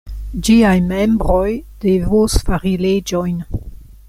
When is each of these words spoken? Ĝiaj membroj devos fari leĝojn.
Ĝiaj 0.47 0.71
membroj 0.91 1.45
devos 1.85 2.39
fari 2.49 2.77
leĝojn. 2.87 3.39